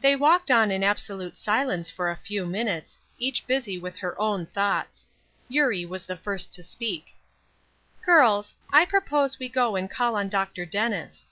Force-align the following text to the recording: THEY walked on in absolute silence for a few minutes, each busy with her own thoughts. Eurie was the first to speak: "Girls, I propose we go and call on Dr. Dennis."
THEY 0.00 0.16
walked 0.16 0.50
on 0.50 0.72
in 0.72 0.82
absolute 0.82 1.36
silence 1.38 1.88
for 1.88 2.10
a 2.10 2.16
few 2.16 2.44
minutes, 2.44 2.98
each 3.20 3.46
busy 3.46 3.78
with 3.78 3.96
her 3.98 4.20
own 4.20 4.46
thoughts. 4.46 5.06
Eurie 5.48 5.84
was 5.84 6.06
the 6.06 6.16
first 6.16 6.52
to 6.54 6.62
speak: 6.64 7.14
"Girls, 8.02 8.56
I 8.72 8.84
propose 8.84 9.38
we 9.38 9.48
go 9.48 9.76
and 9.76 9.88
call 9.88 10.16
on 10.16 10.28
Dr. 10.28 10.66
Dennis." 10.66 11.30